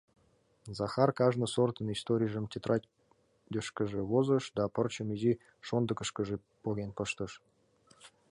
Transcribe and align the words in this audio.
Захар 0.77 1.09
кажне 1.19 1.47
сортын 1.55 1.87
историйжым 1.95 2.45
тетрадьышкыже 2.51 4.01
возыш 4.11 4.45
да 4.57 4.63
пырчым 4.75 5.07
изи 5.15 5.33
шондыкышкыжо 5.67 6.35
поген 6.63 6.91
пыштыш. 6.97 7.31